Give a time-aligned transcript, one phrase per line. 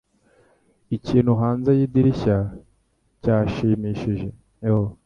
[0.97, 2.37] Ikintu hanze yidirishya
[3.21, 4.27] cyashimishije